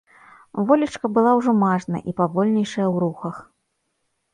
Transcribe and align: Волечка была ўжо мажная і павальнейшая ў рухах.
Волечка 0.71 1.11
была 1.19 1.35
ўжо 1.41 1.51
мажная 1.67 2.03
і 2.09 2.17
павальнейшая 2.25 2.87
ў 2.93 3.09
рухах. 3.09 3.35